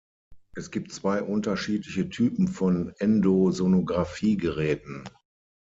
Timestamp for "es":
0.55-0.71